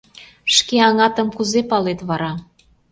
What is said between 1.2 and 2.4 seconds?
кузе палет вара?